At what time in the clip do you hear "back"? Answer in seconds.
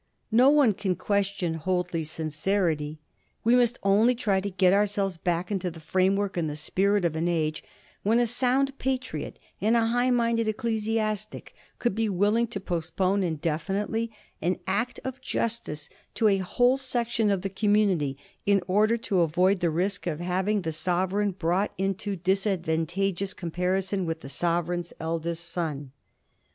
5.17-5.51